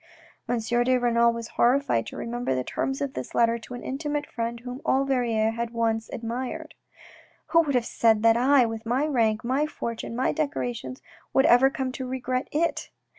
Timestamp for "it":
12.51-12.89